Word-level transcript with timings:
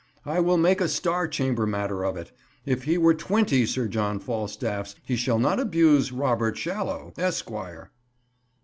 I 0.25 0.39
will 0.39 0.57
make 0.57 0.81
a 0.81 0.87
Star 0.89 1.27
chamber 1.27 1.67
matter 1.67 2.03
of 2.03 2.17
it—if 2.17 2.85
he 2.85 2.97
were 2.97 3.13
twenty 3.13 3.67
Sir 3.67 3.87
John 3.87 4.17
Falstaffs, 4.17 4.95
he 5.05 5.15
shall 5.15 5.37
not 5.37 5.59
abuse 5.59 6.11
Robert 6.11 6.57
Shallow, 6.57 7.13
esquire. 7.19 7.91